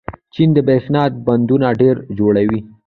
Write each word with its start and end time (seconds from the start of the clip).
چین 0.33 0.49
د 0.55 0.57
برښنا 0.67 1.03
بندونه 1.27 1.67
ډېر 1.81 1.95
جوړوي. 2.17 2.59